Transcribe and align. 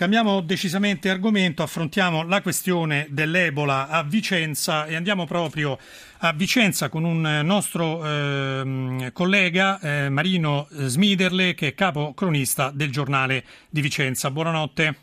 Cambiamo 0.00 0.40
decisamente 0.40 1.10
argomento, 1.10 1.62
affrontiamo 1.62 2.26
la 2.26 2.40
questione 2.40 3.08
dell'Ebola 3.10 3.88
a 3.88 4.02
Vicenza 4.02 4.86
e 4.86 4.96
andiamo 4.96 5.26
proprio 5.26 5.76
a 6.20 6.32
Vicenza 6.32 6.88
con 6.88 7.04
un 7.04 7.42
nostro 7.44 8.02
eh, 8.02 9.10
collega, 9.12 9.78
eh, 9.78 10.08
Marino 10.08 10.66
Smiderle, 10.70 11.52
che 11.52 11.66
è 11.66 11.74
capo 11.74 12.14
cronista 12.14 12.70
del 12.72 12.90
giornale 12.90 13.44
di 13.68 13.82
Vicenza. 13.82 14.30
Buonanotte. 14.30 14.94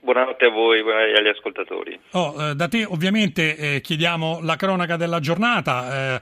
Buonanotte 0.00 0.46
a 0.46 0.50
voi 0.50 0.78
e 0.78 1.18
agli 1.18 1.28
ascoltatori. 1.28 2.00
Oh, 2.12 2.42
eh, 2.42 2.54
da 2.54 2.68
te 2.68 2.86
ovviamente 2.86 3.56
eh, 3.56 3.80
chiediamo 3.82 4.40
la 4.40 4.56
cronaca 4.56 4.96
della 4.96 5.20
giornata. 5.20 6.14
Eh, 6.14 6.20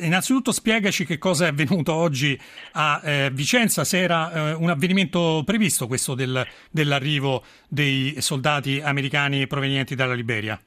Innanzitutto 0.00 0.50
spiegaci 0.50 1.04
che 1.04 1.18
cosa 1.18 1.46
è 1.46 1.48
avvenuto 1.50 1.94
oggi 1.94 2.38
a 2.72 3.00
eh, 3.04 3.30
Vicenza, 3.32 3.84
se 3.84 4.00
era 4.00 4.32
eh, 4.32 4.52
un 4.52 4.68
avvenimento 4.68 5.42
previsto 5.44 5.86
questo 5.86 6.14
del, 6.14 6.44
dell'arrivo 6.70 7.42
dei 7.68 8.20
soldati 8.20 8.80
americani 8.82 9.46
provenienti 9.46 9.94
dalla 9.94 10.14
Liberia. 10.14 10.58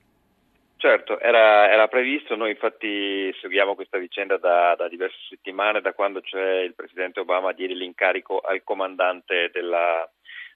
Certo, 0.78 1.20
era, 1.20 1.72
era, 1.72 1.88
previsto, 1.88 2.36
noi 2.36 2.52
infatti 2.52 3.34
seguiamo 3.42 3.74
questa 3.74 3.98
vicenda 3.98 4.38
da, 4.38 4.76
da, 4.78 4.88
diverse 4.88 5.18
settimane, 5.28 5.82
da 5.82 5.94
quando 5.94 6.22
c'è 6.22 6.60
il 6.60 6.76
Presidente 6.76 7.20
Obama 7.20 7.52
diede 7.52 7.74
l'incarico 7.74 8.40
al 8.40 8.62
comandante 8.64 9.50
della, 9.52 10.08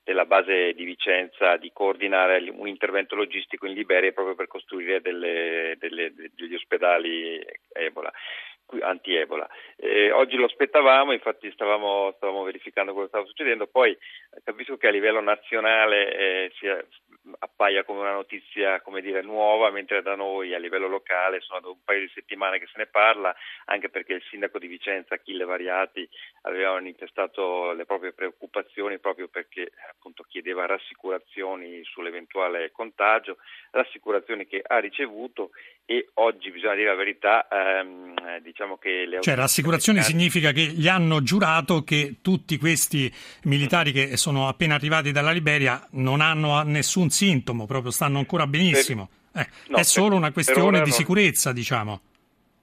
della 0.03 0.25
base 0.25 0.73
di 0.73 0.83
Vicenza 0.83 1.57
di 1.57 1.71
coordinare 1.73 2.49
un 2.49 2.67
intervento 2.67 3.15
logistico 3.15 3.67
in 3.67 3.73
Liberia 3.73 4.11
proprio 4.11 4.35
per 4.35 4.47
costruire 4.47 5.01
delle, 5.01 5.75
delle, 5.79 6.13
degli 6.13 6.55
ospedali 6.55 7.39
Ebola 7.73 8.11
anti-Ebola. 8.79 9.47
Eh, 9.75 10.11
oggi 10.11 10.35
lo 10.35 10.45
aspettavamo, 10.45 11.11
infatti 11.11 11.51
stavamo, 11.51 12.13
stavamo, 12.17 12.43
verificando 12.43 12.93
cosa 12.93 13.07
stava 13.07 13.25
succedendo, 13.25 13.67
poi 13.67 13.97
capisco 14.43 14.77
che 14.77 14.87
a 14.87 14.91
livello 14.91 15.21
nazionale 15.21 16.15
eh, 16.15 16.51
sia, 16.57 16.83
appaia 17.39 17.83
come 17.83 17.99
una 17.99 18.13
notizia 18.13 18.81
come 18.81 19.01
dire, 19.01 19.21
nuova, 19.21 19.69
mentre 19.69 20.01
da 20.01 20.15
noi 20.15 20.53
a 20.53 20.59
livello 20.59 20.87
locale 20.87 21.39
sono 21.41 21.59
da 21.59 21.69
un 21.69 21.83
paio 21.83 22.01
di 22.01 22.11
settimane 22.13 22.59
che 22.59 22.67
se 22.67 22.77
ne 22.77 22.87
parla, 22.87 23.35
anche 23.65 23.89
perché 23.89 24.13
il 24.13 24.23
sindaco 24.29 24.57
di 24.59 24.67
Vicenza, 24.67 25.15
Achille 25.15 25.45
Variati, 25.45 26.07
aveva 26.43 26.73
manifestato 26.73 27.73
le 27.73 27.85
proprie 27.85 28.13
preoccupazioni 28.13 28.99
proprio 28.99 29.27
perché 29.27 29.71
appunto 29.89 30.23
chiedeva 30.23 30.65
rassicurazioni 30.65 31.83
sull'eventuale 31.83 32.71
contagio, 32.71 33.37
rassicurazioni 33.71 34.47
che 34.47 34.61
ha 34.65 34.79
ricevuto 34.79 35.51
e 35.91 36.07
oggi 36.13 36.51
bisogna 36.51 36.75
dire 36.75 36.87
la 36.87 36.95
verità, 36.95 37.47
ehm, 37.49 38.39
diciamo 38.39 38.77
che 38.77 39.05
le 39.05 39.19
Cioè 39.19 39.35
rassicurazioni 39.35 40.01
significa 40.01 40.53
che 40.53 40.61
gli 40.61 40.87
hanno 40.87 41.21
giurato 41.21 41.83
che 41.83 42.15
tutti 42.21 42.57
questi 42.57 43.11
militari 43.43 43.91
che 43.91 44.15
sono 44.15 44.47
appena 44.47 44.75
arrivati 44.75 45.11
dalla 45.11 45.31
Liberia 45.31 45.85
non 45.91 46.21
hanno 46.21 46.63
nessun 46.63 47.09
sintomo, 47.09 47.65
proprio 47.65 47.91
stanno 47.91 48.19
ancora 48.19 48.47
benissimo. 48.47 49.09
Eh, 49.35 49.45
no, 49.67 49.77
è 49.77 49.83
solo 49.83 50.15
una 50.15 50.31
questione 50.31 50.81
di 50.81 50.91
sicurezza, 50.91 51.49
non... 51.49 51.59
diciamo 51.59 52.01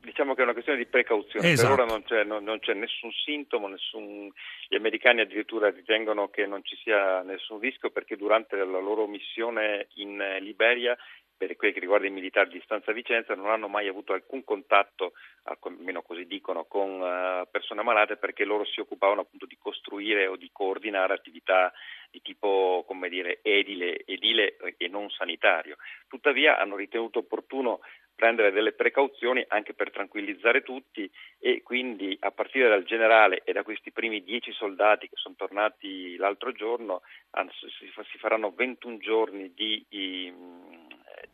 diciamo 0.01 0.33
che 0.35 0.41
è 0.41 0.45
una 0.45 0.53
questione 0.55 0.79
di 0.79 0.87
precauzione. 0.87 1.51
Esatto. 1.51 1.75
Per 1.75 1.85
ora 1.85 1.92
non 1.92 2.03
c'è, 2.03 2.25
non, 2.25 2.42
non 2.42 2.59
c'è, 2.61 2.73
nessun 2.73 3.13
sintomo, 3.13 3.69
nessun... 3.69 4.33
gli 4.69 4.75
americani 4.75 5.20
addirittura 5.20 5.69
ritengono 5.69 6.29
che 6.29 6.47
non 6.47 6.65
ci 6.65 6.77
sia 6.83 7.20
nessun 7.23 7.59
rischio 7.61 7.91
perché 7.91 8.17
durante 8.17 8.57
la 8.57 8.65
loro 8.65 9.07
missione 9.07 9.89
in 9.97 10.19
Liberia 10.41 10.97
per 11.39 11.55
quelli 11.56 11.72
che 11.72 11.81
riguarda 11.81 12.06
i 12.06 12.11
militari 12.11 12.50
di 12.50 12.61
Stanza 12.64 12.92
Vicenza 12.92 13.34
non 13.34 13.48
hanno 13.48 13.69
mai 13.69 13.86
avuto 13.86 14.12
alcun 14.12 14.42
contatto, 14.44 15.12
almeno 15.45 16.03
così 16.03 16.27
dicono, 16.27 16.64
con 16.64 17.00
uh, 17.00 17.48
persone 17.48 17.83
malate 17.83 18.17
perché 18.17 18.45
loro 18.45 18.64
si 18.64 18.80
occupavano 18.80 19.20
appunto 19.20 19.47
di 19.47 19.56
costruire 19.56 20.27
o 20.27 20.36
di 20.36 20.50
coordinare 20.53 21.14
attività 21.14 21.72
di 22.11 22.20
tipo 22.20 22.84
come 22.86 23.08
dire, 23.08 23.39
edile, 23.42 24.03
edile 24.05 24.56
e 24.77 24.89
non 24.89 25.08
sanitario. 25.11 25.77
Tuttavia 26.08 26.58
hanno 26.58 26.75
ritenuto 26.75 27.20
opportuno 27.20 27.80
prendere 28.19 28.50
delle 28.50 28.73
precauzioni 28.73 29.45
anche 29.47 29.75
per 29.75 29.92
tranquillizzare 29.92 30.62
tutti 30.62 31.08
e 31.39 31.63
quindi 31.63 32.17
a 32.18 32.33
partire 32.33 32.68
dal 32.68 32.83
generale 32.83 33.42
e 33.45 33.52
da 33.52 33.63
questi 33.63 33.92
primi 33.92 34.24
dieci 34.24 34.51
soldati 34.51 35.08
che 35.08 35.14
sono 35.14 35.36
tornati 35.36 36.17
l'altro 36.17 36.51
giorno 36.51 37.02
si 38.11 38.18
faranno 38.18 38.51
21 38.51 38.98
giorni 38.98 39.55
di, 39.55 39.86
di 39.89 40.34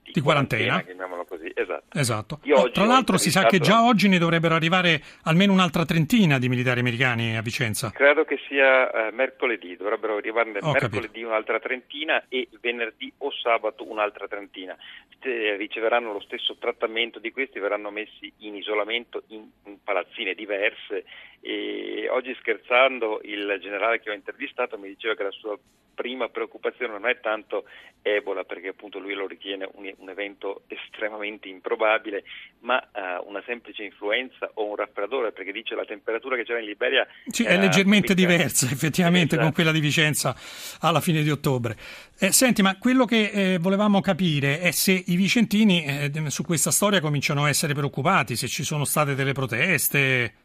di, 0.04 0.12
di 0.12 0.20
quarantena. 0.20 0.82
quarantena 0.82 1.06
così. 1.26 1.50
Esatto. 1.54 1.98
esatto. 1.98 2.40
Oh, 2.52 2.70
tra 2.70 2.84
l'altro 2.84 3.16
si 3.16 3.30
sa 3.30 3.46
che 3.46 3.58
già 3.58 3.84
oggi 3.84 4.08
ne 4.08 4.18
dovrebbero 4.18 4.54
arrivare 4.54 5.02
almeno 5.24 5.52
un'altra 5.52 5.84
trentina 5.84 6.38
di 6.38 6.48
militari 6.48 6.80
americani 6.80 7.36
a 7.36 7.42
Vicenza. 7.42 7.90
Credo 7.90 8.24
che 8.24 8.38
sia 8.46 8.90
eh, 8.90 9.10
mercoledì, 9.12 9.76
dovrebbero 9.76 10.16
arrivarne 10.16 10.58
Ho 10.60 10.72
mercoledì 10.72 11.06
capito. 11.06 11.26
un'altra 11.28 11.58
trentina 11.58 12.22
e 12.28 12.48
venerdì 12.60 13.12
o 13.18 13.30
sabato 13.32 13.88
un'altra 13.88 14.28
trentina. 14.28 14.76
Se 15.20 15.56
riceveranno 15.56 16.12
lo 16.12 16.20
stesso 16.20 16.56
trattamento 16.58 17.18
di 17.18 17.32
questi, 17.32 17.58
verranno 17.58 17.90
messi 17.90 18.30
in 18.38 18.54
isolamento 18.56 19.22
in, 19.28 19.48
in 19.64 19.82
palazzine 19.82 20.34
diverse 20.34 21.04
e 21.46 22.08
oggi 22.08 22.34
scherzando 22.40 23.20
il 23.22 23.58
generale 23.60 24.00
che 24.00 24.08
ho 24.08 24.14
intervistato 24.14 24.78
mi 24.78 24.88
diceva 24.88 25.14
che 25.14 25.24
la 25.24 25.30
sua 25.30 25.58
prima 25.94 26.28
preoccupazione 26.28 26.92
non 26.92 27.06
è 27.06 27.20
tanto 27.20 27.64
Ebola, 28.00 28.44
perché 28.44 28.68
appunto 28.68 28.98
lui 28.98 29.12
lo 29.12 29.26
ritiene 29.26 29.68
un, 29.74 29.92
un 29.98 30.08
evento 30.08 30.62
estremamente 30.68 31.48
improbabile, 31.48 32.24
ma 32.60 32.76
uh, 32.92 33.28
una 33.28 33.42
semplice 33.46 33.82
influenza 33.82 34.50
o 34.54 34.68
un 34.68 34.76
raffreddore, 34.76 35.32
perché 35.32 35.52
dice 35.52 35.74
la 35.74 35.84
temperatura 35.84 36.34
che 36.36 36.44
c'era 36.44 36.60
in 36.60 36.66
Liberia 36.66 37.06
sì, 37.26 37.44
è 37.44 37.58
leggermente 37.58 38.14
diversa 38.14 38.66
effettivamente 38.70 39.34
esatto. 39.34 39.42
con 39.42 39.52
quella 39.52 39.70
di 39.70 39.80
Vicenza 39.80 40.34
alla 40.80 41.00
fine 41.00 41.22
di 41.22 41.30
ottobre. 41.30 41.76
Eh, 42.18 42.32
senti, 42.32 42.62
ma 42.62 42.78
quello 42.78 43.04
che 43.04 43.30
eh, 43.32 43.58
volevamo 43.58 44.00
capire 44.00 44.60
è 44.60 44.70
se 44.70 44.92
i 44.92 45.16
vicentini 45.16 45.84
eh, 45.84 46.30
su 46.30 46.42
questa 46.42 46.70
storia 46.70 47.00
cominciano 47.00 47.44
a 47.44 47.50
essere 47.50 47.74
preoccupati, 47.74 48.34
se 48.34 48.48
ci 48.48 48.64
sono 48.64 48.84
state 48.84 49.14
delle 49.14 49.32
proteste 49.32 50.43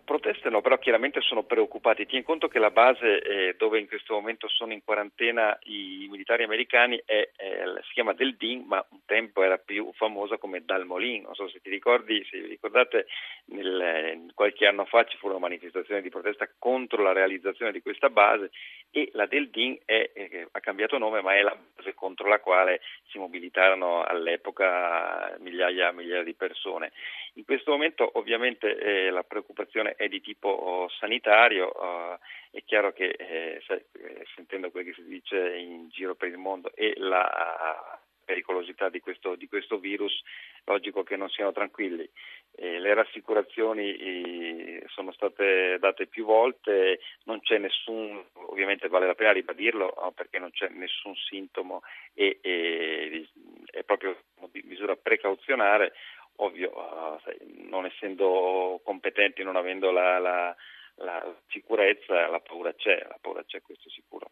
proteste 0.00 0.50
no, 0.50 0.60
però 0.60 0.78
chiaramente 0.78 1.20
sono 1.20 1.44
preoccupati. 1.44 2.06
Tieni 2.06 2.24
conto 2.24 2.48
che 2.48 2.58
la 2.58 2.70
base 2.70 3.20
eh, 3.20 3.54
dove 3.56 3.78
in 3.78 3.86
questo 3.86 4.14
momento 4.14 4.48
sono 4.48 4.72
in 4.72 4.82
quarantena 4.84 5.58
i 5.64 6.06
militari 6.10 6.44
americani 6.44 7.00
è, 7.04 7.30
è, 7.36 7.62
si 7.86 7.92
chiama 7.92 8.12
Del 8.12 8.36
Din, 8.36 8.64
ma 8.66 8.84
un 8.90 9.00
tempo 9.04 9.42
era 9.42 9.58
più 9.58 9.90
famosa 9.94 10.38
come 10.38 10.64
Dalmolin. 10.64 11.22
Non 11.22 11.34
so 11.34 11.48
se 11.48 11.60
ti 11.60 11.70
ricordi, 11.70 12.24
se 12.30 12.40
vi 12.40 12.48
ricordate, 12.48 13.06
nel, 13.46 14.30
qualche 14.34 14.66
anno 14.66 14.84
fa 14.84 15.04
ci 15.04 15.16
furono 15.16 15.38
manifestazioni 15.38 16.02
di 16.02 16.10
protesta 16.10 16.48
contro 16.58 17.02
la 17.02 17.12
realizzazione 17.12 17.72
di 17.72 17.82
questa 17.82 18.10
base 18.10 18.50
e 18.90 19.10
la 19.12 19.26
Del 19.26 19.50
Din 19.50 19.78
è, 19.84 20.10
eh, 20.12 20.48
ha 20.50 20.60
cambiato 20.60 20.98
nome, 20.98 21.20
ma 21.20 21.34
è 21.34 21.42
la 21.42 21.56
base 21.76 21.94
contro 21.94 22.28
la 22.28 22.40
quale 22.40 22.80
si 23.08 23.18
mobilitarono 23.18 24.02
all'epoca 24.02 25.36
migliaia, 25.40 25.92
migliaia 25.92 26.22
di 26.22 26.34
persone. 26.34 26.92
In 27.36 27.44
questo 27.44 27.72
momento 27.72 28.08
ovviamente 28.14 28.78
eh, 28.78 29.10
la 29.10 29.24
preoccupazione 29.24 29.94
è 29.96 30.06
di 30.08 30.20
tipo 30.20 30.48
oh, 30.48 30.88
sanitario, 30.88 31.66
oh, 31.66 32.18
è 32.50 32.62
chiaro 32.64 32.92
che 32.92 33.08
eh, 33.08 33.60
eh, 33.66 34.26
sentendo 34.36 34.70
quel 34.70 34.84
che 34.84 34.92
si 34.94 35.04
dice 35.04 35.56
in 35.56 35.88
giro 35.88 36.14
per 36.14 36.28
il 36.28 36.36
mondo 36.36 36.70
e 36.74 36.94
la 36.96 37.98
pericolosità 38.24 38.88
di 38.88 39.00
questo, 39.00 39.34
di 39.34 39.48
questo 39.48 39.78
virus, 39.78 40.22
logico 40.64 41.02
che 41.02 41.16
non 41.16 41.28
siano 41.28 41.52
tranquilli. 41.52 42.08
Eh, 42.56 42.78
le 42.78 42.94
rassicurazioni 42.94 43.96
eh, 43.96 44.84
sono 44.86 45.12
state 45.12 45.76
date 45.80 46.06
più 46.06 46.24
volte, 46.24 47.00
non 47.24 47.40
c'è 47.40 47.58
nessun, 47.58 48.24
ovviamente 48.48 48.88
vale 48.88 49.06
la 49.06 49.14
pena 49.14 49.32
ribadirlo 49.32 49.94
no, 50.00 50.12
perché 50.12 50.38
non 50.38 50.50
c'è 50.52 50.68
nessun 50.68 51.14
sintomo 51.16 51.82
e, 52.14 52.38
e 52.40 53.28
è 53.70 53.82
proprio 53.82 54.16
misura 54.62 54.94
precauzionale, 54.94 55.92
ovvio, 56.36 56.70
uh, 56.70 57.20
sai, 57.24 57.36
non 57.68 57.86
essendo 57.86 58.80
competenti, 58.84 59.42
non 59.42 59.56
avendo 59.56 59.90
la, 59.90 60.18
la, 60.18 60.54
la 60.96 61.34
sicurezza, 61.48 62.28
la 62.28 62.40
paura 62.40 62.72
c'è, 62.74 63.04
la 63.08 63.18
paura 63.20 63.42
c'è, 63.44 63.60
questo 63.62 63.88
sicuro. 63.90 64.30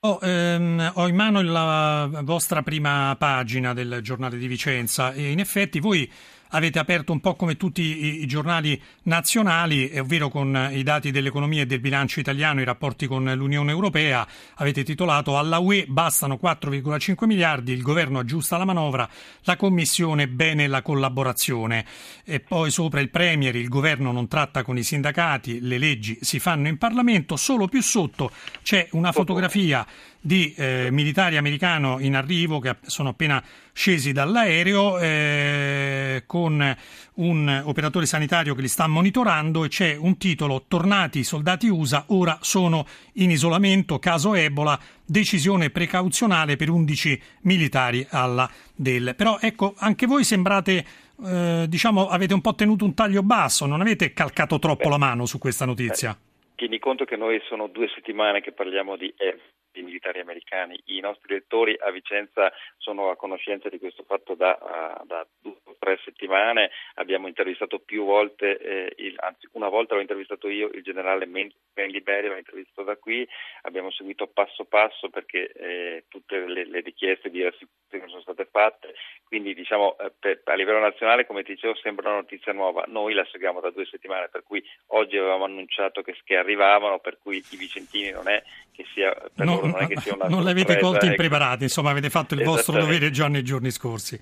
Oh, 0.00 0.18
ehm, 0.20 0.92
ho 0.96 1.08
in 1.08 1.14
mano 1.14 1.40
la 1.40 2.06
vostra 2.24 2.62
prima 2.62 3.16
pagina 3.18 3.72
del 3.72 4.00
giornale 4.02 4.36
di 4.36 4.46
Vicenza 4.46 5.14
e 5.14 5.30
in 5.30 5.40
effetti 5.40 5.80
voi 5.80 6.10
avete 6.54 6.78
aperto 6.78 7.12
un 7.12 7.20
po' 7.20 7.34
come 7.34 7.56
tutti 7.56 7.82
i, 7.82 8.22
i 8.22 8.26
giornali 8.26 8.80
nazionali, 9.02 9.90
ovvero 9.98 10.28
con 10.28 10.70
i 10.72 10.82
dati 10.82 11.10
dell'economia 11.10 11.62
e 11.62 11.66
del 11.66 11.80
bilancio 11.80 12.20
italiano, 12.20 12.60
i 12.60 12.64
rapporti 12.64 13.06
con 13.06 13.24
l'Unione 13.34 13.70
Europea, 13.70 14.26
avete 14.54 14.84
titolato 14.84 15.36
alla 15.36 15.58
UE 15.58 15.86
bastano 15.86 16.38
4,5 16.42 17.26
miliardi, 17.26 17.72
il 17.72 17.82
governo 17.82 18.20
aggiusta 18.20 18.56
la 18.56 18.64
manovra, 18.64 19.08
la 19.42 19.56
Commissione 19.56 20.28
bene 20.28 20.66
la 20.66 20.82
collaborazione. 20.82 21.84
E 22.24 22.40
poi 22.40 22.70
sopra 22.70 23.00
il 23.00 23.10
Premier, 23.10 23.54
il 23.56 23.68
governo 23.68 24.12
non 24.12 24.28
tratta 24.28 24.62
con 24.62 24.78
i 24.78 24.82
sindacati, 24.82 25.60
le 25.60 25.78
leggi 25.78 26.18
si 26.20 26.38
fanno 26.38 26.68
in 26.68 26.78
Parlamento, 26.78 27.36
solo 27.36 27.66
più 27.66 27.82
sotto 27.82 28.30
c'è 28.62 28.88
una 28.92 29.12
fotografia 29.12 29.86
di 30.24 30.54
eh, 30.56 30.88
militari 30.90 31.36
americani 31.36 31.62
in 32.06 32.16
arrivo 32.16 32.58
che 32.58 32.76
sono 32.80 33.10
appena 33.10 33.44
scesi 33.74 34.12
dall'aereo 34.12 34.98
eh, 34.98 36.22
con 36.26 36.76
un 37.14 37.62
operatore 37.64 38.06
sanitario 38.06 38.54
che 38.54 38.62
li 38.62 38.68
sta 38.68 38.86
monitorando 38.86 39.64
e 39.64 39.68
c'è 39.68 39.96
un 39.96 40.16
titolo 40.16 40.64
Tornati 40.66 41.18
i 41.18 41.24
soldati 41.24 41.68
USA, 41.68 42.06
ora 42.08 42.38
sono 42.40 42.86
in 43.14 43.30
isolamento, 43.30 43.98
caso 43.98 44.34
Ebola, 44.34 44.78
decisione 45.04 45.68
precauzionale 45.68 46.56
per 46.56 46.70
11 46.70 47.20
militari 47.42 48.06
alla 48.08 48.50
del. 48.74 49.14
Però 49.16 49.38
ecco, 49.40 49.74
anche 49.76 50.06
voi 50.06 50.24
sembrate 50.24 50.84
eh, 51.22 51.66
diciamo 51.68 52.08
avete 52.08 52.32
un 52.32 52.40
po' 52.40 52.54
tenuto 52.54 52.86
un 52.86 52.94
taglio 52.94 53.22
basso, 53.22 53.66
non 53.66 53.82
avete 53.82 54.14
calcato 54.14 54.58
troppo 54.58 54.84
Beh, 54.84 54.90
la 54.90 54.98
mano 54.98 55.26
su 55.26 55.38
questa 55.38 55.66
notizia. 55.66 56.12
Eh, 56.12 56.54
tieni 56.54 56.78
conto 56.78 57.04
che 57.04 57.16
noi 57.16 57.40
sono 57.46 57.66
due 57.66 57.88
settimane 57.94 58.40
che 58.40 58.52
parliamo 58.52 58.96
di 58.96 59.12
Ebola 59.18 59.52
i 59.80 59.82
militari 59.82 60.20
americani. 60.20 60.80
I 60.86 61.00
nostri 61.00 61.34
lettori 61.34 61.76
a 61.78 61.90
Vicenza 61.90 62.52
sono 62.76 63.10
a 63.10 63.16
conoscenza 63.16 63.68
di 63.68 63.78
questo 63.78 64.04
fatto 64.04 64.34
da, 64.34 64.58
da 65.04 65.26
due 65.40 65.56
o 65.64 65.76
tre 65.78 65.98
settimane. 66.04 66.70
Abbiamo 66.94 67.28
intervistato 67.28 67.78
più 67.78 68.04
volte, 68.04 68.58
eh, 68.58 68.92
il, 68.96 69.14
anzi 69.18 69.48
una 69.52 69.68
volta 69.68 69.94
l'ho 69.94 70.00
intervistato 70.00 70.48
io, 70.48 70.68
il 70.72 70.82
generale 70.82 71.26
Ben 71.26 71.52
Liberi 71.88 72.28
l'ho 72.28 72.36
intervistato 72.36 72.82
da 72.82 72.96
qui. 72.96 73.26
Abbiamo 73.62 73.90
seguito 73.90 74.26
passo 74.26 74.64
passo 74.64 75.08
perché 75.08 75.52
eh, 75.52 76.04
tutte 76.08 76.38
le, 76.46 76.66
le, 76.66 76.80
richieste 76.80 77.30
di 77.30 77.42
rassicurazione 77.42 78.08
sono 78.08 78.22
state 78.22 78.46
fatte. 78.50 78.94
Quindi 79.24 79.54
diciamo 79.54 79.96
eh, 79.98 80.12
per, 80.18 80.40
a 80.44 80.54
livello 80.54 80.80
nazionale, 80.80 81.26
come 81.26 81.42
ti 81.42 81.54
dicevo, 81.54 81.74
sembra 81.76 82.08
una 82.08 82.18
notizia 82.18 82.52
nuova. 82.52 82.84
Noi 82.86 83.14
la 83.14 83.26
seguiamo 83.30 83.60
da 83.60 83.70
due 83.70 83.86
settimane, 83.86 84.28
per 84.28 84.42
cui 84.42 84.62
oggi 84.88 85.16
avevamo 85.16 85.44
annunciato 85.44 86.02
che, 86.02 86.16
che 86.24 86.36
arrivavano, 86.36 86.98
per 86.98 87.18
cui 87.18 87.42
i 87.50 87.56
vicentini 87.56 88.10
non 88.10 88.28
è 88.28 88.42
che 88.72 88.84
sia 88.92 89.14
per 89.34 89.46
no, 89.46 89.60
non 89.66 89.82
è 89.82 89.86
che 89.86 90.00
sia 90.00 90.14
una 90.14 90.28
Non 90.28 90.44
l'avete 90.44 90.78
colti 90.78 91.04
ecco. 91.04 91.06
impreparati, 91.06 91.64
insomma 91.64 91.90
avete 91.90 92.10
fatto 92.10 92.34
il 92.34 92.42
vostro 92.42 92.78
dovere 92.78 93.10
già 93.10 93.28
nei 93.28 93.42
giorni 93.42 93.70
scorsi. 93.70 94.20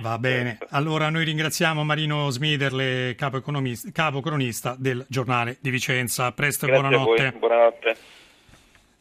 Va 0.00 0.18
bene, 0.18 0.58
allora 0.70 1.08
noi 1.08 1.24
ringraziamo 1.24 1.82
Marino 1.82 2.28
Smiderle, 2.28 3.14
capo, 3.16 3.42
capo 3.92 4.20
cronista 4.20 4.76
del 4.78 5.04
giornale 5.08 5.56
di 5.60 5.70
Vicenza. 5.70 6.32
Presto 6.32 6.66
e 6.66 6.70
buonanotte. 6.70 7.34
buonanotte. 7.38 7.96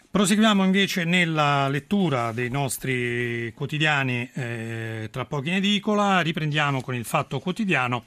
Proseguiamo 0.09 0.63
invece 0.63 1.03
nella 1.03 1.67
lettura 1.67 2.31
dei 2.31 2.49
nostri 2.49 3.51
quotidiani 3.53 4.29
eh, 4.33 5.09
tra 5.11 5.25
pochi 5.25 5.49
in 5.49 5.55
edicola, 5.55 6.21
riprendiamo 6.21 6.79
con 6.79 6.95
il 6.95 7.03
Fatto 7.03 7.39
Quotidiano. 7.39 8.05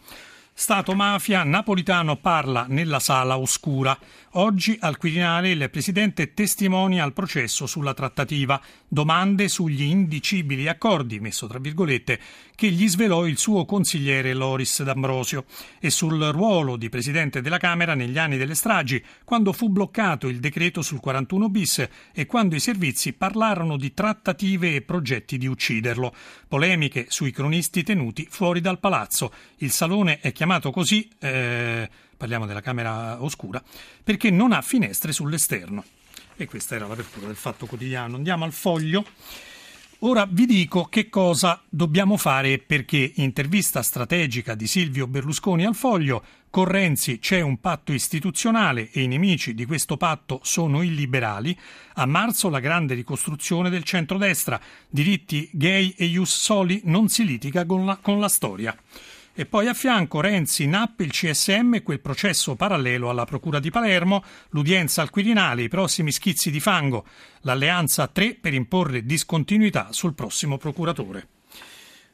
Stato 0.61 0.93
mafia, 0.97 1.45
Napolitano 1.45 2.17
parla 2.17 2.67
nella 2.69 2.99
sala 2.99 3.39
oscura. 3.39 3.97
Oggi 4.33 4.77
al 4.81 4.97
Quirinale 4.97 5.51
il 5.51 5.71
Presidente 5.71 6.35
testimonia 6.35 7.05
al 7.05 7.13
processo 7.13 7.67
sulla 7.67 7.95
trattativa, 7.95 8.61
domande 8.89 9.47
sugli 9.47 9.83
indicibili 9.83 10.67
accordi, 10.67 11.21
messo 11.21 11.47
tra 11.47 11.61
virgolette, 11.61 12.19
che 12.57 12.71
gli 12.71 12.89
svelò 12.89 13.25
il 13.25 13.39
suo 13.39 13.65
consigliere 13.65 14.35
Loris 14.35 14.83
D'Ambrosio 14.83 15.45
e 15.79 15.91
sul 15.91 16.21
ruolo 16.33 16.77
di 16.77 16.89
Presidente 16.89 17.41
della 17.41 17.59
Camera 17.59 17.95
negli 17.95 18.19
anni 18.19 18.37
delle 18.37 18.57
stragi, 18.57 19.03
quando 19.23 19.53
fu 19.53 19.69
bloccato 19.69 20.27
il 20.27 20.41
decreto 20.41 20.83
sul 20.83 20.99
41 20.99 21.49
bis 21.51 21.89
e 22.13 22.27
quando 22.27 22.57
i 22.57 22.61
servizi 22.61 23.13
parlarono 23.13 23.77
di 23.77 23.95
trattative 23.95 24.75
e 24.75 24.83
progetti 24.83 25.39
di 25.39 25.47
ucciderlo. 25.47 26.13
Polemiche 26.49 27.07
sui 27.11 27.31
cronisti 27.31 27.85
tenuti 27.85 28.27
fuori 28.29 28.61
dal 28.61 28.81
palazzo. 28.81 29.33
Il 29.59 29.71
salone 29.71 30.19
è 30.19 30.33
chiamato 30.33 30.47
così. 30.71 31.09
Eh, 31.19 31.89
parliamo 32.17 32.47
della 32.47 32.61
camera 32.61 33.23
oscura, 33.23 33.63
perché 34.03 34.31
non 34.31 34.53
ha 34.53 34.63
finestre 34.63 35.13
sull'esterno. 35.13 35.85
E 36.37 36.47
questa 36.47 36.75
era 36.75 36.87
l'apertura 36.87 37.27
del 37.27 37.37
Fatto 37.37 37.67
Quotidiano. 37.67 38.17
Andiamo 38.17 38.45
al 38.45 38.53
foglio. 38.53 39.05
Ora 40.03 40.27
vi 40.31 40.47
dico 40.47 40.85
che 40.85 41.09
cosa 41.09 41.61
dobbiamo 41.69 42.17
fare 42.17 42.59
perché 42.59 43.13
intervista 43.17 43.83
strategica 43.83 44.55
di 44.55 44.69
Silvio 44.69 45.09
Berlusconi 45.09 45.65
al 45.65 45.75
foglio 45.75 46.23
con 46.51 46.65
Renzi 46.65 47.19
c'è 47.19 47.41
un 47.41 47.61
patto 47.61 47.93
istituzionale 47.93 48.91
e 48.91 49.03
i 49.03 49.07
nemici 49.07 49.55
di 49.55 49.67
questo 49.67 49.97
patto 49.97 50.41
sono 50.43 50.83
i 50.83 50.95
liberali. 50.95 51.57
A 51.95 52.07
marzo 52.07 52.49
la 52.49 52.61
grande 52.61 52.95
ricostruzione 52.95 53.69
del 53.69 53.83
centrodestra. 53.83 54.61
Diritti 54.89 55.51
gay 55.53 55.95
e 55.97 56.07
ius 56.07 56.33
soli 56.33 56.81
non 56.85 57.09
si 57.09 57.25
litiga 57.25 57.67
con 57.67 57.85
la, 57.85 57.97
con 57.97 58.19
la 58.19 58.29
storia. 58.29 58.75
E 59.41 59.47
poi 59.47 59.69
a 59.69 59.73
fianco 59.73 60.21
Renzi, 60.21 60.67
NAP, 60.67 60.99
il 60.99 61.13
CSM 61.13 61.85
quel 61.85 62.01
processo 62.01 62.57
parallelo 62.57 63.09
alla 63.09 63.25
Procura 63.25 63.61
di 63.61 63.71
Palermo, 63.71 64.25
l'udienza 64.49 65.01
al 65.01 65.11
Quirinale, 65.11 65.63
i 65.63 65.69
prossimi 65.69 66.11
schizzi 66.11 66.51
di 66.51 66.59
fango, 66.59 67.07
l'alleanza 67.43 68.09
3 68.09 68.35
per 68.35 68.53
imporre 68.53 69.05
discontinuità 69.05 69.93
sul 69.93 70.15
prossimo 70.15 70.59
procuratore. 70.59 71.38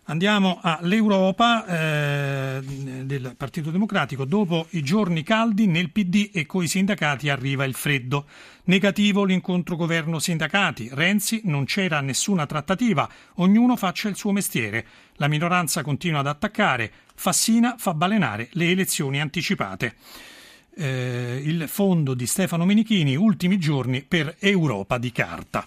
Andiamo 0.06 0.58
all'Europa 0.60 1.64
eh, 1.64 2.62
del 3.04 3.34
Partito 3.38 3.70
Democratico. 3.70 4.26
Dopo 4.26 4.66
i 4.70 4.82
giorni 4.82 5.22
caldi 5.22 5.66
nel 5.66 5.90
PD 5.90 6.28
e 6.34 6.44
coi 6.44 6.68
sindacati 6.68 7.30
arriva 7.30 7.64
il 7.64 7.72
freddo. 7.72 8.26
Negativo 8.64 9.24
l'incontro 9.24 9.76
governo-sindacati. 9.76 10.90
Renzi 10.92 11.40
non 11.44 11.64
c'era 11.64 12.02
nessuna 12.02 12.44
trattativa. 12.44 13.08
Ognuno 13.36 13.76
faccia 13.76 14.10
il 14.10 14.16
suo 14.16 14.32
mestiere. 14.32 14.86
La 15.14 15.28
minoranza 15.28 15.80
continua 15.80 16.20
ad 16.20 16.26
attaccare. 16.26 16.92
Fassina 17.14 17.76
fa 17.78 17.94
balenare 17.94 18.48
le 18.52 18.70
elezioni 18.70 19.22
anticipate. 19.22 19.94
Eh, 20.76 21.40
il 21.42 21.66
fondo 21.66 22.12
di 22.12 22.26
Stefano 22.26 22.66
Menichini, 22.66 23.16
ultimi 23.16 23.58
giorni 23.58 24.02
per 24.02 24.36
Europa 24.38 24.98
di 24.98 25.12
carta. 25.12 25.66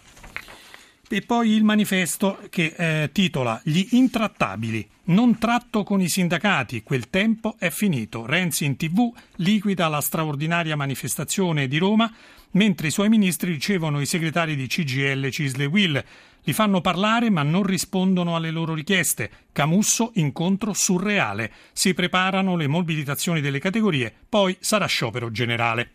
E 1.09 1.21
poi 1.21 1.51
il 1.51 1.63
manifesto 1.63 2.37
che 2.49 2.73
eh, 2.75 3.09
titola 3.13 3.61
Gli 3.63 3.87
intrattabili. 3.91 4.85
Non 5.05 5.37
tratto 5.37 5.83
con 5.83 6.01
i 6.01 6.09
sindacati, 6.09 6.83
quel 6.83 7.09
tempo 7.09 7.55
è 7.57 7.69
finito. 7.69 8.25
Renzi 8.25 8.65
in 8.65 8.75
tv 8.75 9.09
liquida 9.37 9.87
la 9.87 10.01
straordinaria 10.01 10.75
manifestazione 10.75 11.69
di 11.69 11.77
Roma, 11.77 12.13
mentre 12.51 12.87
i 12.87 12.91
suoi 12.91 13.07
ministri 13.07 13.53
ricevono 13.53 14.01
i 14.01 14.05
segretari 14.05 14.57
di 14.57 14.67
CGL, 14.67 15.29
Cisle 15.29 15.63
e 15.63 15.67
Will. 15.67 16.03
Li 16.43 16.51
fanno 16.51 16.81
parlare 16.81 17.29
ma 17.29 17.41
non 17.41 17.63
rispondono 17.63 18.35
alle 18.35 18.51
loro 18.51 18.73
richieste. 18.73 19.29
Camusso 19.53 20.11
incontro 20.15 20.73
surreale. 20.73 21.53
Si 21.71 21.93
preparano 21.93 22.57
le 22.57 22.67
mobilitazioni 22.67 23.39
delle 23.39 23.59
categorie, 23.59 24.13
poi 24.27 24.57
sarà 24.59 24.87
sciopero 24.87 25.31
generale. 25.31 25.91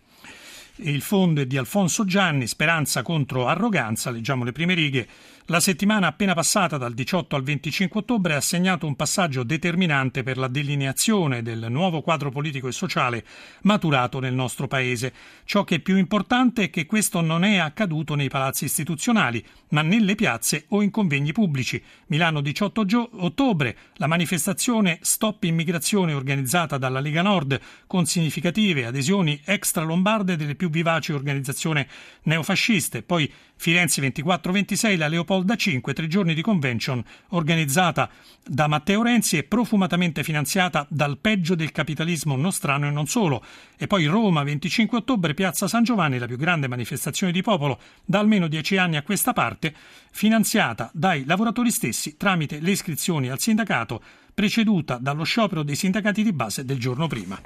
Il 0.84 1.00
fondo 1.00 1.40
è 1.40 1.46
di 1.46 1.56
Alfonso 1.56 2.05
Gianni, 2.05 2.49
Speranza 2.49 3.02
contro 3.02 3.46
arroganza, 3.46 4.11
leggiamo 4.11 4.43
le 4.43 4.50
prime 4.50 4.75
righe. 4.75 5.06
La 5.46 5.58
settimana 5.58 6.06
appena 6.06 6.34
passata 6.34 6.76
dal 6.76 6.94
18 6.94 7.34
al 7.34 7.42
25 7.42 8.00
ottobre 8.00 8.36
ha 8.36 8.40
segnato 8.40 8.86
un 8.86 8.94
passaggio 8.94 9.42
determinante 9.42 10.22
per 10.22 10.38
la 10.38 10.46
delineazione 10.46 11.42
del 11.42 11.66
nuovo 11.68 12.00
quadro 12.00 12.30
politico 12.30 12.68
e 12.68 12.72
sociale 12.72 13.24
maturato 13.62 14.20
nel 14.20 14.34
nostro 14.34 14.68
Paese. 14.68 15.12
Ciò 15.44 15.64
che 15.64 15.76
è 15.76 15.80
più 15.80 15.96
importante 15.96 16.64
è 16.64 16.70
che 16.70 16.86
questo 16.86 17.20
non 17.20 17.42
è 17.42 17.56
accaduto 17.56 18.14
nei 18.14 18.28
palazzi 18.28 18.66
istituzionali, 18.66 19.44
ma 19.70 19.82
nelle 19.82 20.14
piazze 20.14 20.66
o 20.68 20.80
in 20.80 20.92
convegni 20.92 21.32
pubblici. 21.32 21.82
Milano 22.06 22.40
18 22.40 22.84
gio- 22.84 23.11
ottobre, 23.12 23.76
la 23.94 24.06
manifestazione 24.06 25.00
Stop 25.02 25.42
Immigrazione 25.42 26.12
organizzata 26.12 26.78
dalla 26.78 27.00
Lega 27.00 27.22
Nord 27.22 27.61
con 27.88 28.06
significative 28.06 28.87
adesioni 28.87 29.40
extra-lombarde 29.44 30.37
delle 30.37 30.54
più 30.54 30.70
vivaci 30.70 31.12
organizzazioni 31.12 31.84
neofasciste. 32.22 33.02
Poi 33.02 33.30
Firenze 33.62 34.02
24-26, 34.02 34.99
la 34.99 35.06
Leopolda 35.32 35.56
5, 35.56 35.94
tre 35.94 36.08
giorni 36.08 36.34
di 36.34 36.42
convention 36.42 37.02
organizzata 37.30 38.10
da 38.46 38.66
Matteo 38.66 39.02
Renzi 39.02 39.38
e 39.38 39.44
profumatamente 39.44 40.22
finanziata 40.22 40.86
dal 40.90 41.16
peggio 41.16 41.54
del 41.54 41.72
capitalismo 41.72 42.36
nostrano 42.36 42.86
e 42.86 42.90
non 42.90 43.06
solo. 43.06 43.42
E 43.78 43.86
poi 43.86 44.04
Roma 44.04 44.42
25 44.42 44.98
ottobre, 44.98 45.32
Piazza 45.32 45.68
San 45.68 45.84
Giovanni, 45.84 46.18
la 46.18 46.26
più 46.26 46.36
grande 46.36 46.68
manifestazione 46.68 47.32
di 47.32 47.40
popolo 47.40 47.80
da 48.04 48.18
almeno 48.18 48.46
dieci 48.46 48.76
anni 48.76 48.96
a 48.96 49.02
questa 49.02 49.32
parte, 49.32 49.74
finanziata 50.10 50.90
dai 50.92 51.24
lavoratori 51.24 51.70
stessi 51.70 52.18
tramite 52.18 52.60
le 52.60 52.72
iscrizioni 52.72 53.30
al 53.30 53.40
sindacato, 53.40 54.02
preceduta 54.34 54.98
dallo 54.98 55.24
sciopero 55.24 55.62
dei 55.62 55.76
sindacati 55.76 56.22
di 56.22 56.32
base 56.34 56.62
del 56.66 56.78
giorno 56.78 57.06
prima. 57.06 57.40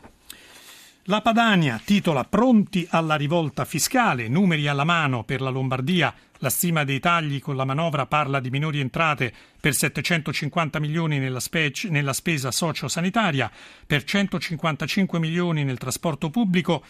La 1.08 1.20
Padania 1.20 1.80
titola 1.84 2.24
Pronti 2.24 2.84
alla 2.90 3.14
rivolta 3.14 3.64
fiscale, 3.64 4.26
numeri 4.26 4.66
alla 4.66 4.82
mano 4.82 5.22
per 5.22 5.40
la 5.40 5.50
Lombardia. 5.50 6.12
La 6.38 6.50
stima 6.50 6.82
dei 6.82 6.98
tagli 6.98 7.38
con 7.38 7.54
la 7.54 7.64
manovra 7.64 8.06
parla 8.06 8.40
di 8.40 8.50
minori 8.50 8.80
entrate 8.80 9.32
per 9.60 9.72
750 9.72 10.80
milioni 10.80 11.20
nella, 11.20 11.38
specie, 11.38 11.90
nella 11.90 12.12
spesa 12.12 12.50
sociosanitaria, 12.50 13.48
per 13.86 14.02
155 14.02 15.20
milioni 15.20 15.62
nel 15.62 15.78
trasporto 15.78 16.28
pubblico 16.28 16.82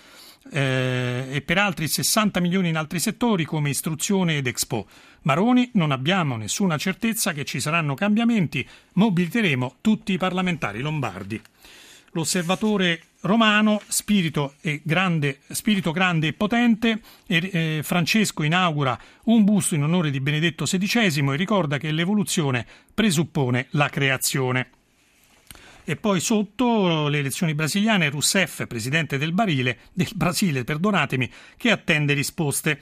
eh, 0.51 1.27
e 1.31 1.43
per 1.43 1.59
altri 1.59 1.87
60 1.87 2.41
milioni 2.41 2.71
in 2.71 2.79
altri 2.79 3.01
settori 3.01 3.45
come 3.45 3.69
istruzione 3.69 4.39
ed 4.39 4.47
Expo. 4.47 4.87
Maroni 5.25 5.73
non 5.75 5.91
abbiamo 5.91 6.39
nessuna 6.39 6.79
certezza 6.79 7.35
che 7.35 7.45
ci 7.45 7.61
saranno 7.61 7.93
cambiamenti, 7.93 8.67
mobiliteremo 8.95 9.77
tutti 9.83 10.15
i 10.15 10.19
parlamentari 10.19 10.81
lombardi. 10.81 11.39
L'osservatore 12.17 13.03
romano, 13.21 13.83
spirito, 13.89 14.55
grande, 14.83 15.41
spirito 15.49 15.91
grande 15.91 16.29
e 16.29 16.33
potente, 16.33 17.03
e, 17.27 17.51
eh, 17.53 17.81
Francesco 17.83 18.43
inaugura 18.43 18.99
un 19.25 19.45
busto 19.45 19.75
in 19.75 19.83
onore 19.83 20.11
di 20.11 20.21
Benedetto 20.21 20.65
XVI 20.65 21.31
e 21.31 21.37
ricorda 21.37 21.77
che 21.77 21.93
l'evoluzione 21.93 22.67
presuppone 22.95 23.67
la 23.73 23.91
creazione. 23.91 24.71
E 25.85 25.97
poi 25.97 26.21
sotto 26.21 27.09
le 27.09 27.19
elezioni 27.19 27.55
brasiliane, 27.55 28.09
Rousseff, 28.09 28.65
presidente 28.67 29.19
del, 29.19 29.33
Barile, 29.33 29.81
del 29.93 30.09
Brasile, 30.15 30.65
che 30.65 31.71
attende 31.71 32.15
risposte. 32.15 32.81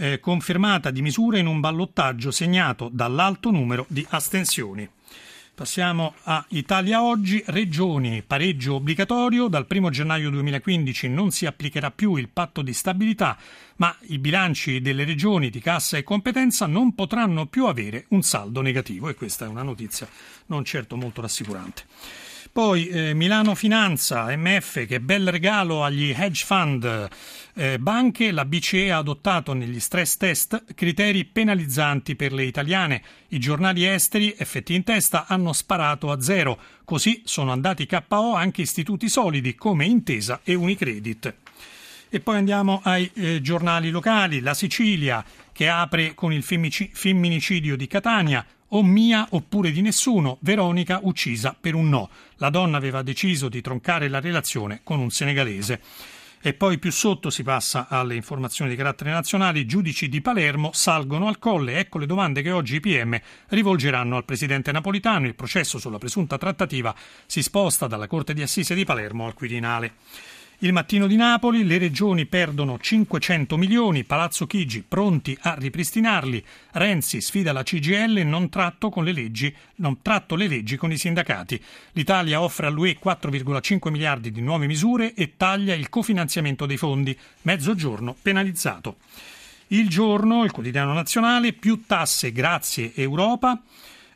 Eh, 0.00 0.20
confermata 0.20 0.92
di 0.92 1.02
misura 1.02 1.38
in 1.38 1.46
un 1.46 1.58
ballottaggio 1.58 2.30
segnato 2.30 2.88
dall'alto 2.92 3.50
numero 3.50 3.84
di 3.88 4.06
astensioni. 4.10 4.88
Passiamo 5.58 6.14
a 6.22 6.44
Italia 6.50 7.02
Oggi, 7.02 7.42
regioni, 7.46 8.22
pareggio 8.24 8.76
obbligatorio, 8.76 9.48
dal 9.48 9.66
1 9.68 9.90
gennaio 9.90 10.30
2015 10.30 11.08
non 11.08 11.32
si 11.32 11.46
applicherà 11.46 11.90
più 11.90 12.14
il 12.14 12.28
patto 12.28 12.62
di 12.62 12.72
stabilità, 12.72 13.36
ma 13.78 13.92
i 14.02 14.20
bilanci 14.20 14.80
delle 14.80 15.02
regioni 15.02 15.50
di 15.50 15.58
cassa 15.58 15.96
e 15.96 16.04
competenza 16.04 16.66
non 16.66 16.94
potranno 16.94 17.46
più 17.46 17.66
avere 17.66 18.04
un 18.10 18.22
saldo 18.22 18.60
negativo. 18.60 19.08
E 19.08 19.16
questa 19.16 19.46
è 19.46 19.48
una 19.48 19.64
notizia 19.64 20.08
non 20.46 20.64
certo 20.64 20.94
molto 20.94 21.22
rassicurante. 21.22 21.82
Poi 22.58 22.88
eh, 22.88 23.14
Milano 23.14 23.54
Finanza, 23.54 24.36
MF, 24.36 24.84
che 24.84 24.98
bel 24.98 25.30
regalo 25.30 25.84
agli 25.84 26.12
hedge 26.12 26.44
fund 26.44 27.08
eh, 27.54 27.78
banche. 27.78 28.32
La 28.32 28.44
BCE 28.44 28.90
ha 28.90 28.96
adottato 28.96 29.52
negli 29.52 29.78
stress 29.78 30.16
test 30.16 30.64
criteri 30.74 31.24
penalizzanti 31.24 32.16
per 32.16 32.32
le 32.32 32.42
italiane. 32.42 33.00
I 33.28 33.38
giornali 33.38 33.86
esteri, 33.86 34.34
FT 34.36 34.70
in 34.70 34.82
testa, 34.82 35.26
hanno 35.28 35.52
sparato 35.52 36.10
a 36.10 36.20
zero. 36.20 36.58
Così 36.84 37.22
sono 37.24 37.52
andati 37.52 37.86
KO 37.86 38.34
anche 38.34 38.62
istituti 38.62 39.08
solidi 39.08 39.54
come 39.54 39.84
Intesa 39.84 40.40
e 40.42 40.54
Unicredit. 40.54 41.34
E 42.08 42.18
poi 42.18 42.38
andiamo 42.38 42.80
ai 42.82 43.08
eh, 43.14 43.40
giornali 43.40 43.90
locali. 43.90 44.40
La 44.40 44.54
Sicilia, 44.54 45.24
che 45.52 45.68
apre 45.68 46.12
con 46.14 46.32
il 46.32 46.42
femminicidio 46.42 47.76
di 47.76 47.86
Catania, 47.86 48.44
o 48.68 48.82
mia 48.82 49.26
oppure 49.30 49.70
di 49.70 49.80
nessuno, 49.80 50.38
Veronica 50.40 51.00
uccisa 51.02 51.56
per 51.58 51.74
un 51.74 51.88
no. 51.88 52.10
La 52.36 52.50
donna 52.50 52.76
aveva 52.76 53.02
deciso 53.02 53.48
di 53.48 53.60
troncare 53.60 54.08
la 54.08 54.20
relazione 54.20 54.80
con 54.82 54.98
un 54.98 55.10
senegalese. 55.10 55.80
E 56.40 56.54
poi 56.54 56.78
più 56.78 56.92
sotto 56.92 57.30
si 57.30 57.42
passa 57.42 57.88
alle 57.88 58.14
informazioni 58.14 58.70
di 58.70 58.76
carattere 58.76 59.10
nazionale. 59.10 59.58
I 59.58 59.66
giudici 59.66 60.08
di 60.08 60.20
Palermo 60.20 60.70
salgono 60.72 61.26
al 61.26 61.40
colle. 61.40 61.78
Ecco 61.78 61.98
le 61.98 62.06
domande 62.06 62.42
che 62.42 62.52
oggi 62.52 62.76
i 62.76 62.80
PM 62.80 63.18
rivolgeranno 63.48 64.16
al 64.16 64.24
presidente 64.24 64.70
napolitano. 64.70 65.26
Il 65.26 65.34
processo 65.34 65.78
sulla 65.78 65.98
presunta 65.98 66.38
trattativa 66.38 66.94
si 67.26 67.42
sposta 67.42 67.88
dalla 67.88 68.06
Corte 68.06 68.34
di 68.34 68.42
Assise 68.42 68.76
di 68.76 68.84
Palermo 68.84 69.26
al 69.26 69.34
Quirinale. 69.34 69.94
Il 70.62 70.72
mattino 70.72 71.06
di 71.06 71.14
Napoli, 71.14 71.64
le 71.64 71.78
regioni 71.78 72.26
perdono 72.26 72.80
500 72.80 73.56
milioni, 73.56 74.02
Palazzo 74.02 74.44
Chigi 74.48 74.82
pronti 74.82 75.38
a 75.42 75.54
ripristinarli, 75.56 76.44
Renzi 76.72 77.20
sfida 77.20 77.52
la 77.52 77.62
CGL 77.62 78.26
non 78.26 78.48
tratto, 78.48 78.90
le 79.00 79.12
leggi, 79.12 79.54
non 79.76 80.02
tratto 80.02 80.34
le 80.34 80.48
leggi 80.48 80.74
con 80.74 80.90
i 80.90 80.96
sindacati. 80.96 81.62
L'Italia 81.92 82.42
offre 82.42 82.66
all'UE 82.66 82.98
4,5 83.00 83.88
miliardi 83.88 84.32
di 84.32 84.40
nuove 84.40 84.66
misure 84.66 85.14
e 85.14 85.34
taglia 85.36 85.74
il 85.74 85.88
cofinanziamento 85.88 86.66
dei 86.66 86.76
fondi, 86.76 87.16
mezzogiorno 87.42 88.16
penalizzato. 88.20 88.96
Il 89.68 89.88
giorno, 89.88 90.42
il 90.42 90.50
quotidiano 90.50 90.92
nazionale, 90.92 91.52
più 91.52 91.84
tasse 91.86 92.32
grazie 92.32 92.94
Europa. 92.96 93.62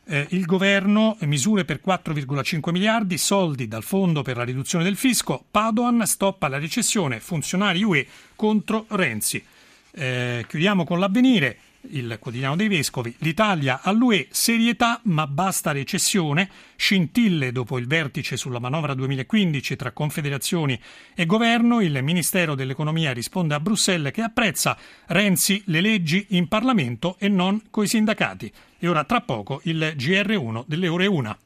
Eh, 0.05 0.27
il 0.31 0.47
governo, 0.47 1.17
misure 1.21 1.65
per 1.65 1.81
4,5 1.85 2.71
miliardi, 2.71 3.17
soldi 3.19 3.69
dal 3.69 3.85
fondo 3.85 4.23
per 4.23 4.37
la 4.37 4.43
riduzione 4.43 4.85
del 4.85 4.97
fisco, 4.97 5.45
Padoan 5.51 6.05
stoppa 6.07 6.49
la 6.49 6.59
recessione, 6.59 7.21
funzionari 7.21 7.83
UE 7.83 8.07
contro 8.35 8.87
Renzi. 8.89 9.43
Eh, 9.93 10.45
chiudiamo 10.49 10.85
con 10.85 10.99
l'avvenire 10.99 11.57
il 11.91 12.17
quotidiano 12.21 12.57
dei 12.57 12.69
vescovi, 12.69 13.15
l'Italia 13.19 13.81
all'UE, 13.83 14.29
serietà 14.31 15.01
ma 15.05 15.27
basta 15.27 15.73
recessione, 15.73 16.49
scintille 16.77 17.53
dopo 17.53 17.79
il 17.79 17.87
vertice 17.87 18.37
sulla 18.37 18.59
manovra 18.59 18.95
2015 18.95 19.77
tra 19.77 19.93
confederazioni 19.93 20.79
e 21.15 21.27
governo, 21.27 21.81
il 21.81 22.03
Ministero 22.03 22.55
dell'Economia 22.55 23.13
risponde 23.13 23.55
a 23.55 23.61
Bruxelles 23.61 24.13
che 24.13 24.23
apprezza 24.23 24.77
Renzi 25.07 25.63
le 25.67 25.81
leggi 25.81 26.27
in 26.31 26.49
Parlamento 26.49 27.17
e 27.19 27.29
non 27.29 27.61
coi 27.71 27.87
sindacati. 27.87 28.53
E 28.79 28.89
ora 28.89 29.05
tra 29.05 29.21
poco 29.21 29.61
il 29.65 29.95
GR1 29.97 30.65
delle 30.67 30.89
ore 30.89 31.07
1. 31.07 31.39